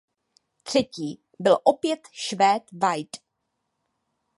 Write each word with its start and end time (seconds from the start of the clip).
Třetí 0.63 1.21
byl 1.39 1.57
opět 1.63 2.01
Švéd 2.11 2.63
Wide. 2.71 3.19